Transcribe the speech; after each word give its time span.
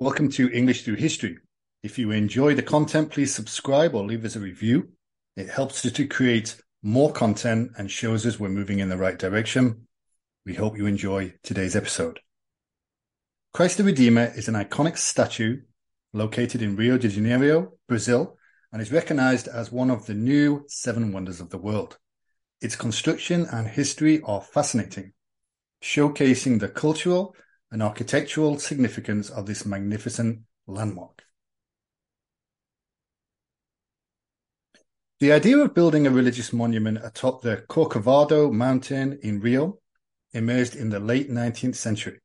Welcome 0.00 0.28
to 0.30 0.50
English 0.50 0.82
Through 0.82 0.96
History. 0.96 1.38
If 1.84 2.00
you 2.00 2.10
enjoy 2.10 2.56
the 2.56 2.64
content, 2.64 3.12
please 3.12 3.32
subscribe 3.32 3.94
or 3.94 4.02
leave 4.04 4.24
us 4.24 4.34
a 4.34 4.40
review. 4.40 4.88
It 5.36 5.48
helps 5.48 5.86
us 5.86 5.92
to 5.92 6.08
create 6.08 6.60
more 6.82 7.12
content 7.12 7.70
and 7.78 7.88
shows 7.88 8.26
us 8.26 8.40
we're 8.40 8.48
moving 8.48 8.80
in 8.80 8.88
the 8.88 8.96
right 8.96 9.16
direction. 9.16 9.86
We 10.44 10.54
hope 10.54 10.76
you 10.76 10.86
enjoy 10.86 11.34
today's 11.44 11.76
episode. 11.76 12.18
Christ 13.52 13.76
the 13.78 13.84
Redeemer 13.84 14.32
is 14.34 14.48
an 14.48 14.56
iconic 14.56 14.98
statue 14.98 15.60
located 16.12 16.60
in 16.60 16.74
Rio 16.74 16.98
de 16.98 17.08
Janeiro, 17.08 17.74
Brazil, 17.86 18.36
and 18.72 18.82
is 18.82 18.90
recognized 18.90 19.46
as 19.46 19.70
one 19.70 19.90
of 19.90 20.06
the 20.06 20.14
new 20.14 20.64
seven 20.66 21.12
wonders 21.12 21.40
of 21.40 21.50
the 21.50 21.58
world. 21.58 21.98
Its 22.60 22.74
construction 22.74 23.46
and 23.52 23.68
history 23.68 24.20
are 24.22 24.42
fascinating, 24.42 25.12
showcasing 25.80 26.58
the 26.58 26.68
cultural 26.68 27.36
and 27.74 27.82
architectural 27.82 28.56
significance 28.56 29.28
of 29.28 29.46
this 29.46 29.66
magnificent 29.66 30.38
landmark. 30.68 31.24
The 35.18 35.32
idea 35.32 35.58
of 35.58 35.74
building 35.74 36.06
a 36.06 36.10
religious 36.10 36.52
monument 36.52 36.98
atop 37.02 37.42
the 37.42 37.64
Corcovado 37.68 38.52
mountain 38.52 39.18
in 39.24 39.40
Rio 39.40 39.80
emerged 40.32 40.76
in 40.76 40.90
the 40.90 41.00
late 41.00 41.28
19th 41.28 41.74
century. 41.74 42.20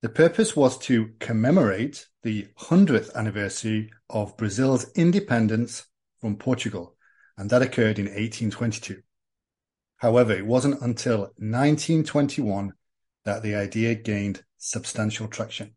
The 0.00 0.08
purpose 0.08 0.54
was 0.54 0.78
to 0.86 1.10
commemorate 1.18 2.06
the 2.22 2.46
100th 2.60 3.12
anniversary 3.16 3.90
of 4.08 4.36
Brazil's 4.36 4.92
independence 4.92 5.88
from 6.20 6.36
Portugal, 6.36 6.94
and 7.36 7.50
that 7.50 7.62
occurred 7.62 7.98
in 7.98 8.06
1822. 8.06 9.02
However, 9.96 10.32
it 10.32 10.46
wasn't 10.46 10.80
until 10.82 11.32
1921 11.38 12.74
that 13.24 13.42
the 13.42 13.56
idea 13.56 13.96
gained 13.96 14.44
substantial 14.62 15.26
traction. 15.26 15.74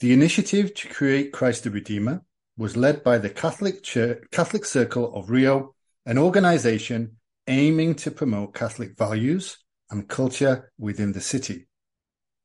The 0.00 0.12
initiative 0.12 0.74
to 0.74 0.88
create 0.88 1.32
Christ 1.32 1.62
the 1.62 1.70
Redeemer 1.70 2.24
was 2.56 2.76
led 2.76 3.04
by 3.04 3.18
the 3.18 3.30
Catholic 3.30 3.84
Church, 3.84 4.24
Catholic 4.32 4.64
Circle 4.64 5.14
of 5.14 5.30
Rio, 5.30 5.76
an 6.04 6.18
organization 6.18 7.18
aiming 7.46 7.94
to 7.94 8.10
promote 8.10 8.54
Catholic 8.54 8.98
values 8.98 9.58
and 9.90 10.08
culture 10.08 10.72
within 10.76 11.12
the 11.12 11.20
city. 11.20 11.68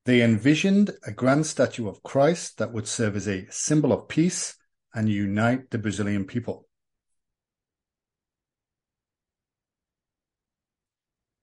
They 0.06 0.22
envisioned 0.22 0.92
a 1.06 1.12
grand 1.12 1.48
statue 1.48 1.90
of 1.90 2.04
Christ 2.04 2.60
that 2.60 2.72
would 2.72 2.88
serve 2.88 3.16
as 3.16 3.28
a 3.28 3.48
symbol 3.50 3.92
of 3.92 4.08
peace 4.08 4.56
and 4.94 5.10
unite 5.10 5.72
the 5.72 5.80
Brazilian 5.80 6.26
people. 6.26 6.67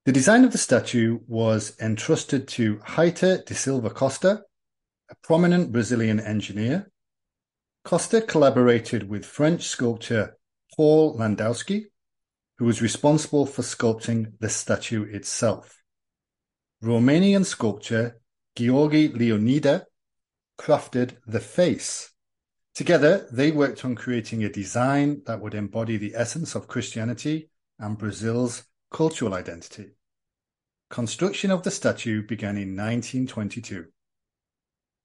The 0.05 0.13
design 0.13 0.45
of 0.45 0.53
the 0.53 0.59
statue 0.59 1.21
was 1.27 1.75
entrusted 1.81 2.47
to 2.49 2.77
Heitor 2.81 3.43
de 3.43 3.55
Silva 3.55 3.89
Costa, 3.89 4.43
a 5.11 5.15
prominent 5.23 5.73
Brazilian 5.73 6.21
engineer. 6.21 6.91
Costa 7.87 8.21
collaborated 8.21 9.09
with 9.09 9.25
French 9.25 9.67
sculptor 9.67 10.37
Paul 10.77 11.17
Landowski, 11.17 11.87
who 12.59 12.67
was 12.67 12.83
responsible 12.83 13.47
for 13.47 13.63
sculpting 13.63 14.35
the 14.41 14.51
statue 14.51 15.05
itself. 15.05 15.83
Romanian 16.83 17.47
sculptor 17.47 18.21
Gheorghe 18.57 19.17
Leonida 19.17 19.87
crafted 20.59 21.17
the 21.27 21.41
face. 21.41 22.11
Together, 22.75 23.27
they 23.33 23.51
worked 23.51 23.87
on 23.87 23.95
creating 23.95 24.45
a 24.45 24.51
design 24.51 25.23
that 25.25 25.41
would 25.41 25.55
embody 25.55 25.97
the 25.97 26.15
essence 26.15 26.55
of 26.55 26.69
Christianity 26.69 27.49
and 27.79 27.97
Brazil's 27.97 28.65
cultural 28.95 29.35
identity. 29.35 29.89
Construction 30.89 31.51
of 31.51 31.65
the 31.65 31.71
statue 31.73 32.23
began 32.23 32.57
in 32.57 32.77
1922. 32.77 33.87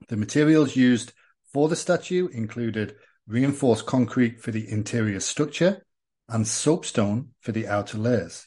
The 0.07 0.15
materials 0.15 0.75
used 0.75 1.11
for 1.51 1.67
the 1.67 1.75
statue 1.75 2.27
included 2.27 2.97
reinforced 3.25 3.87
concrete 3.87 4.39
for 4.41 4.51
the 4.51 4.69
interior 4.69 5.19
structure 5.19 5.83
and 6.27 6.47
soapstone 6.47 7.29
for 7.39 7.51
the 7.51 7.67
outer 7.67 7.97
layers. 7.97 8.45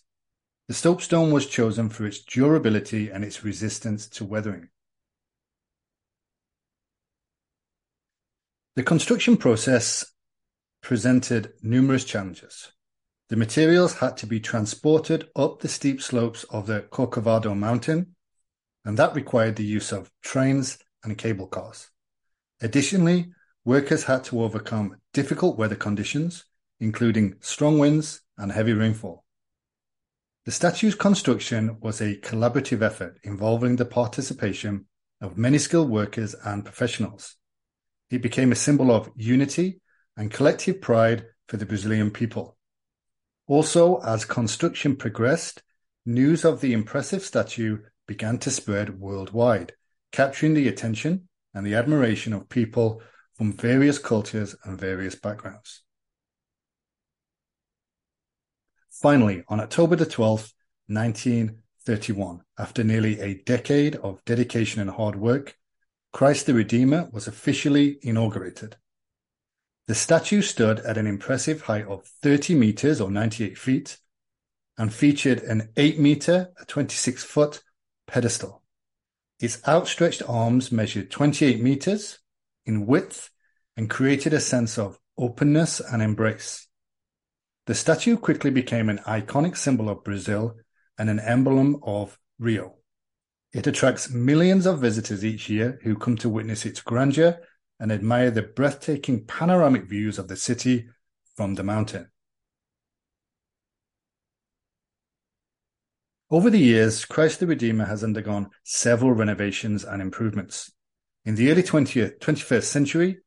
The 0.69 0.75
soapstone 0.75 1.33
was 1.33 1.49
chosen 1.49 1.89
for 1.89 2.07
its 2.07 2.21
durability 2.21 3.11
and 3.11 3.25
its 3.25 3.43
resistance 3.43 4.07
to 4.11 4.25
weathering. 4.25 4.69
The 8.77 8.85
construction 8.85 9.37
process 9.37 10.07
presented 10.83 11.55
numerous 11.63 12.05
challenges. 12.05 12.71
The 13.33 13.39
materials 13.39 13.95
had 13.95 14.19
to 14.19 14.27
be 14.27 14.41
transported 14.41 15.31
up 15.35 15.61
the 15.61 15.69
steep 15.69 16.03
slopes 16.03 16.45
of 16.51 16.67
the 16.67 16.83
Corcovado 16.83 17.57
mountain, 17.57 18.15
and 18.85 18.99
that 18.99 19.15
required 19.15 19.57
the 19.57 19.65
use 19.65 19.91
of 19.91 20.11
trains 20.21 20.77
and 21.03 21.17
cable 21.17 21.47
cars. 21.47 21.89
Additionally, 22.61 23.33
workers 23.65 24.05
had 24.05 24.23
to 24.25 24.43
overcome 24.43 24.99
difficult 25.15 25.57
weather 25.57 25.77
conditions, 25.77 26.45
including 26.79 27.37
strong 27.41 27.79
winds 27.79 28.21
and 28.37 28.53
heavy 28.53 28.75
rainfall. 28.75 29.25
The 30.45 30.53
statue's 30.53 30.95
construction 30.95 31.79
was 31.81 32.03
a 32.03 32.17
collaborative 32.17 32.83
effort 32.83 33.19
involving 33.23 33.77
the 33.77 33.87
participation 33.87 34.85
of 35.23 35.39
many 35.39 35.57
skilled 35.57 35.89
workers 35.89 36.35
and 36.45 36.67
professionals. 36.67 37.37
It 38.11 38.21
became 38.21 38.53
a 38.53 38.57
symbol 38.57 38.93
of 38.93 39.11
unity 39.17 39.81
and 40.19 40.31
collective 40.31 40.83
pride 40.83 41.25
for 41.49 41.57
the 41.57 41.65
Brazilian 41.65 42.11
people. 42.11 42.59
Also, 43.47 43.99
as 43.99 44.25
construction 44.25 44.97
progressed, 44.97 45.63
news 46.07 46.45
of 46.45 46.61
the 46.61 46.73
impressive 46.73 47.23
statue 47.23 47.79
began 48.07 48.39
to 48.39 48.51
spread 48.51 49.01
worldwide, 49.01 49.73
capturing 50.11 50.55
the 50.55 50.69
attention 50.69 51.29
and 51.55 51.67
the 51.67 51.75
admiration 51.75 52.33
of 52.33 52.49
people 52.49 53.03
from 53.35 53.53
various 53.53 53.99
cultures 53.99 54.55
and 54.65 54.79
various 54.79 55.15
backgrounds. 55.15 55.83
Finally, 58.91 59.43
on 59.49 59.59
October 59.59 59.97
the 59.97 60.07
12th, 60.07 60.53
1931, 60.87 62.41
after 62.59 62.85
nearly 62.85 63.19
a 63.21 63.43
decade 63.43 63.97
of 63.97 64.25
dedication 64.25 64.81
and 64.81 64.91
hard 64.91 65.17
work, 65.17 65.57
Christ 66.13 66.47
the 66.47 66.55
Redeemer 66.55 67.09
was 67.13 67.27
officially 67.27 67.99
inaugurated. 68.03 68.77
The 69.89 69.95
statue 69.95 70.43
stood 70.43 70.81
at 70.81 70.97
an 70.97 71.07
impressive 71.07 71.63
height 71.63 71.87
of 71.87 72.07
30 72.23 72.55
meters 72.55 73.01
or 73.01 73.11
98 73.11 73.59
feet 73.59 73.99
and 74.79 74.93
featured 74.93 75.43
an 75.43 75.71
8 75.77 75.99
meter, 75.99 76.53
a 76.61 76.65
26 76.65 77.25
foot 77.25 77.63
pedestal. 78.07 78.63
Its 79.41 79.59
outstretched 79.67 80.23
arms 80.29 80.71
measured 80.71 81.11
28 81.11 81.61
meters 81.61 82.21
in 82.65 82.87
width 82.87 83.31
and 83.77 83.91
created 83.91 84.33
a 84.33 84.41
sense 84.41 84.79
of 84.79 84.99
openness 85.19 85.81
and 85.81 86.01
embrace. 86.01 86.69
The 87.67 87.75
statue 87.75 88.17
quickly 88.17 88.51
became 88.51 88.89
an 88.89 88.99
iconic 88.99 89.57
symbol 89.57 89.89
of 89.89 90.05
Brazil 90.05 90.57
and 90.97 91.11
an 91.11 91.21
emblem 91.21 91.81
of 91.83 92.19
Rio. 92.39 92.77
It 93.53 93.67
attracts 93.67 94.11
millions 94.11 94.67
of 94.67 94.81
visitors 94.81 95.25
each 95.25 95.51
year 95.51 95.79
who 95.83 95.97
come 95.97 96.17
to 96.19 96.29
witness 96.29 96.65
its 96.65 96.81
grandeur 96.81 97.41
and 97.83 97.91
admire 97.91 98.31
the 98.31 98.43
breathtaking 98.43 99.25
panoramic 99.25 99.89
views 99.89 100.17
of 100.17 100.29
the 100.29 100.37
city 100.37 100.87
from 101.35 101.57
the 101.57 101.65
mountain. 101.65 102.09
Over 106.31 106.49
the 106.49 106.61
years, 106.61 107.05
Christ 107.05 107.41
the 107.41 107.47
Redeemer 107.49 107.87
has 107.87 108.05
undergone 108.05 108.51
several 108.63 109.11
renovations 109.11 109.83
and 109.83 110.01
improvements. 110.01 110.71
In 111.25 111.35
the 111.35 111.51
early 111.51 111.65
20th, 111.65 112.21
21st 112.21 112.63
century, 112.63 113.19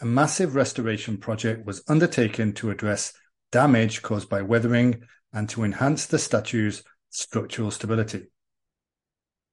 a 0.00 0.06
massive 0.06 0.54
restoration 0.54 1.18
project 1.18 1.66
was 1.66 1.82
undertaken 1.86 2.54
to 2.54 2.70
address 2.70 3.12
damage 3.52 4.00
caused 4.00 4.30
by 4.30 4.40
weathering 4.40 5.02
and 5.34 5.50
to 5.50 5.64
enhance 5.64 6.06
the 6.06 6.18
statue's 6.18 6.82
structural 7.10 7.70
stability. 7.70 8.28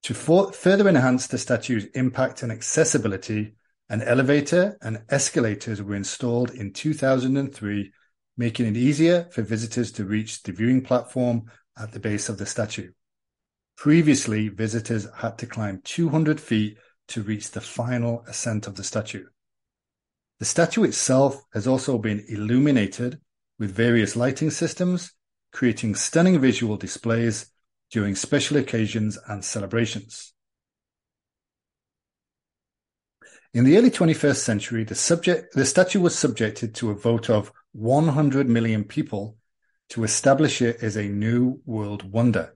To 0.03 0.13
for- 0.13 0.53
further 0.53 0.87
enhance 0.87 1.27
the 1.27 1.37
statue's 1.37 1.87
impact 1.87 2.41
and 2.41 2.53
accessibility, 2.53 3.55
an 3.89 4.01
elevator 4.01 4.77
and 4.81 5.03
escalators 5.09 5.81
were 5.81 5.95
installed 5.95 6.51
in 6.51 6.73
2003, 6.73 7.91
making 8.37 8.65
it 8.65 8.77
easier 8.77 9.27
for 9.31 9.43
visitors 9.43 9.91
to 9.93 10.05
reach 10.05 10.41
the 10.43 10.51
viewing 10.51 10.81
platform 10.81 11.51
at 11.77 11.91
the 11.91 11.99
base 11.99 12.29
of 12.29 12.37
the 12.37 12.45
statue. 12.45 12.91
Previously, 13.77 14.49
visitors 14.49 15.07
had 15.17 15.37
to 15.37 15.45
climb 15.45 15.81
200 15.83 16.39
feet 16.39 16.77
to 17.09 17.21
reach 17.21 17.51
the 17.51 17.61
final 17.61 18.23
ascent 18.27 18.67
of 18.67 18.75
the 18.75 18.83
statue. 18.83 19.25
The 20.39 20.45
statue 20.45 20.83
itself 20.83 21.43
has 21.53 21.67
also 21.67 21.97
been 21.97 22.25
illuminated 22.27 23.19
with 23.59 23.71
various 23.71 24.15
lighting 24.15 24.49
systems, 24.49 25.13
creating 25.53 25.95
stunning 25.95 26.39
visual 26.39 26.75
displays 26.75 27.51
during 27.91 28.15
special 28.15 28.57
occasions 28.57 29.17
and 29.27 29.45
celebrations. 29.45 30.33
In 33.55 33.63
the 33.63 33.77
early 33.77 33.89
21st 33.89 34.35
century, 34.35 34.83
the, 34.83 34.95
subject, 34.95 35.53
the 35.53 35.65
statue 35.65 36.01
was 36.01 36.13
subjected 36.13 36.75
to 36.75 36.91
a 36.91 36.93
vote 36.93 37.29
of 37.29 37.53
100 37.71 38.49
million 38.49 38.83
people 38.83 39.37
to 39.91 40.03
establish 40.03 40.61
it 40.61 40.83
as 40.83 40.97
a 40.97 41.07
new 41.07 41.61
world 41.65 42.11
wonder, 42.11 42.53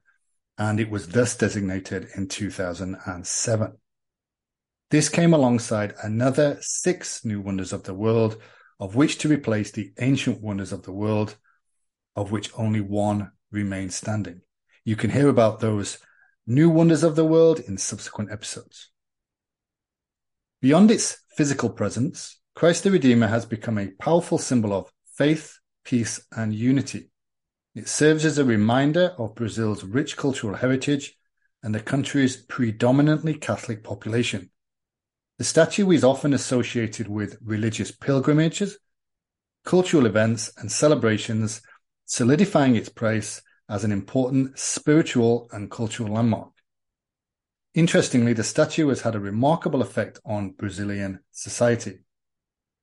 and 0.58 0.78
it 0.78 0.90
was 0.90 1.08
thus 1.08 1.38
designated 1.38 2.10
in 2.18 2.28
2007. 2.28 3.78
This 4.92 5.08
came 5.08 5.34
alongside 5.34 5.94
another 6.04 6.58
six 6.60 7.24
new 7.24 7.40
wonders 7.40 7.72
of 7.72 7.84
the 7.84 7.94
world, 7.94 8.36
of 8.78 8.96
which 8.96 9.20
to 9.20 9.30
replace 9.30 9.72
the 9.72 9.94
ancient 10.02 10.42
wonders 10.42 10.74
of 10.74 10.84
the 10.84 10.92
world, 10.92 11.38
of 12.18 12.34
which 12.34 12.52
only 12.58 12.82
one 12.82 13.32
remains 13.52 13.96
standing. 13.96 14.42
You 14.84 14.98
can 14.98 15.12
hear 15.12 15.30
about 15.30 15.62
those 15.62 16.00
new 16.46 16.70
wonders 16.70 17.04
of 17.04 17.16
the 17.16 17.24
world 17.24 17.62
in 17.62 17.78
subsequent 17.78 18.34
episodes. 18.34 18.90
Beyond 20.62 20.92
its 20.92 21.20
physical 21.38 21.70
presence, 21.70 22.38
Christ 22.54 22.84
the 22.84 22.92
Redeemer 22.92 23.28
has 23.28 23.46
become 23.46 23.78
a 23.78 23.92
powerful 23.92 24.38
symbol 24.38 24.74
of 24.74 24.92
faith, 25.16 25.58
peace, 25.86 26.20
and 26.36 26.54
unity. 26.54 27.12
It 27.76 27.88
serves 27.88 28.26
as 28.26 28.38
a 28.38 28.44
reminder 28.44 29.16
of 29.18 29.36
Brazil's 29.36 29.86
rich 29.86 30.18
cultural 30.18 30.56
heritage 30.56 31.16
and 31.64 31.74
the 31.74 31.80
country's 31.80 32.36
predominantly 32.36 33.36
Catholic 33.36 33.86
population. 33.86 34.50
The 35.38 35.46
statue 35.46 35.90
is 35.92 36.04
often 36.04 36.34
associated 36.34 37.08
with 37.08 37.38
religious 37.42 37.92
pilgrimages, 37.92 38.78
cultural 39.64 40.06
events, 40.08 40.52
and 40.58 40.70
celebrations, 40.70 41.62
solidifying 42.04 42.76
its 42.76 42.90
place 42.90 43.42
as 43.70 43.86
an 43.86 43.94
important 43.94 44.60
spiritual 44.60 45.48
and 45.54 45.72
cultural 45.72 46.16
landmark. 46.16 46.52
Interestingly, 47.80 48.34
the 48.34 48.44
statue 48.44 48.90
has 48.90 49.00
had 49.00 49.16
a 49.16 49.22
remarkable 49.22 49.82
effect 49.82 50.20
on 50.26 50.52
Brazilian 50.52 51.22
society. 51.32 52.00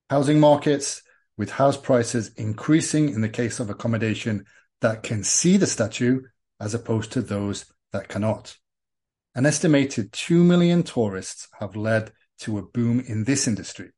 Housing 0.09 0.39
markets, 0.39 1.03
with 1.37 1.51
house 1.51 1.77
prices 1.77 2.31
increasing 2.35 3.09
in 3.09 3.21
the 3.21 3.29
case 3.29 3.59
of 3.59 3.69
accommodation 3.69 4.45
that 4.81 5.03
can 5.03 5.23
see 5.23 5.55
the 5.55 5.67
statue 5.67 6.23
as 6.59 6.73
opposed 6.73 7.11
to 7.11 7.21
those 7.21 7.65
that 7.93 8.07
cannot. 8.07 8.57
An 9.35 9.45
estimated 9.45 10.13
2 10.13 10.43
million 10.43 10.81
tourists 10.81 11.47
have 11.59 11.75
led 11.75 12.11
to 12.39 12.57
a 12.57 12.63
boom 12.63 12.99
in 13.07 13.25
this 13.25 13.47
industry. 13.47 13.91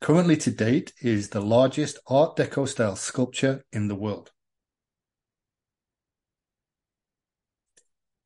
Currently 0.00 0.36
to 0.36 0.52
date 0.52 0.92
is 1.00 1.30
the 1.30 1.40
largest 1.40 1.98
Art 2.06 2.36
Deco 2.36 2.68
style 2.68 2.94
sculpture 2.94 3.64
in 3.72 3.88
the 3.88 3.96
world. 3.96 4.30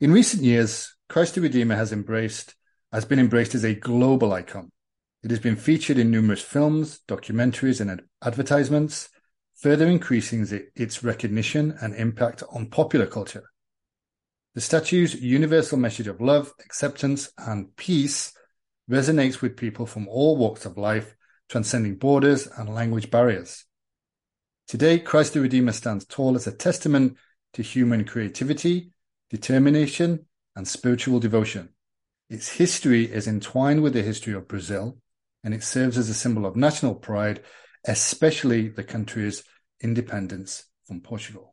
In 0.02 0.12
recent 0.12 0.42
years, 0.42 0.92
Christ 1.12 1.34
the 1.34 1.42
Redeemer 1.42 1.76
has 1.76 1.92
embraced 1.92 2.54
has 2.90 3.04
been 3.04 3.18
embraced 3.18 3.54
as 3.54 3.64
a 3.64 3.74
global 3.74 4.32
icon. 4.32 4.72
It 5.22 5.28
has 5.28 5.40
been 5.40 5.56
featured 5.56 5.98
in 5.98 6.10
numerous 6.10 6.40
films, 6.40 7.00
documentaries, 7.06 7.82
and 7.82 8.00
advertisements, 8.24 9.10
further 9.56 9.86
increasing 9.88 10.48
its 10.74 11.04
recognition 11.04 11.76
and 11.82 11.94
impact 11.94 12.42
on 12.50 12.70
popular 12.70 13.04
culture. 13.04 13.44
The 14.54 14.62
statue's 14.62 15.14
universal 15.14 15.76
message 15.76 16.06
of 16.06 16.22
love, 16.22 16.50
acceptance, 16.64 17.30
and 17.36 17.76
peace 17.76 18.32
resonates 18.90 19.42
with 19.42 19.58
people 19.58 19.84
from 19.84 20.08
all 20.08 20.38
walks 20.38 20.64
of 20.64 20.78
life, 20.78 21.14
transcending 21.50 21.96
borders 21.96 22.46
and 22.46 22.74
language 22.74 23.10
barriers. 23.10 23.66
Today, 24.66 24.98
Christ 24.98 25.34
the 25.34 25.42
Redeemer 25.42 25.72
stands 25.72 26.06
tall 26.06 26.36
as 26.36 26.46
a 26.46 26.56
testament 26.56 27.18
to 27.52 27.62
human 27.62 28.06
creativity, 28.06 28.92
determination, 29.28 30.24
and 30.56 30.66
spiritual 30.66 31.20
devotion. 31.20 31.70
Its 32.28 32.48
history 32.48 33.04
is 33.04 33.26
entwined 33.26 33.82
with 33.82 33.92
the 33.92 34.02
history 34.02 34.32
of 34.32 34.48
Brazil, 34.48 34.98
and 35.44 35.52
it 35.52 35.62
serves 35.62 35.98
as 35.98 36.08
a 36.08 36.14
symbol 36.14 36.46
of 36.46 36.56
national 36.56 36.94
pride, 36.94 37.42
especially 37.86 38.68
the 38.68 38.84
country's 38.84 39.42
independence 39.80 40.64
from 40.86 41.00
Portugal. 41.00 41.51